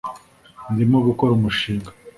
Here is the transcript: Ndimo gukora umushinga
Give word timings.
Ndimo 0.73 0.97
gukora 1.07 1.31
umushinga 1.37 1.89